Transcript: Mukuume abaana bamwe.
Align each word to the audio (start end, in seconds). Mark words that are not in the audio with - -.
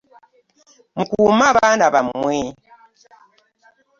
Mukuume 0.97 1.43
abaana 1.51 1.85
bamwe. 1.93 2.37